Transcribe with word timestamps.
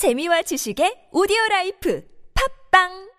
재미와 0.00 0.40
지식의 0.48 1.12
오디오 1.12 1.36
라이프. 1.50 2.00
팝빵! 2.32 3.09